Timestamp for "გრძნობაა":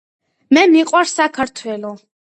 1.61-1.99